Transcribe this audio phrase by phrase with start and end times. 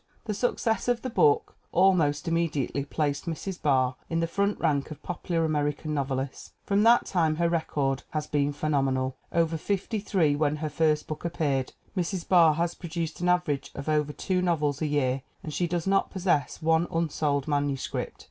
[0.25, 3.61] The success of this book almost immediately placed Mrs.
[3.61, 6.53] Barr in the front rank of popular American novelists.
[6.63, 9.15] From that time her record has been phenomenal.
[9.31, 12.27] Over fifty three when her first book appeared, Mrs.
[12.27, 16.09] Barr has produced an average of over two novels a year and she does not
[16.09, 18.19] possess one unsold manuscript.